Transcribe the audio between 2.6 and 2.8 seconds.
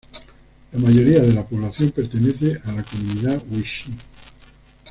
a